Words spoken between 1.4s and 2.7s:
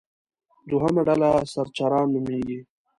سرچران نومېږي.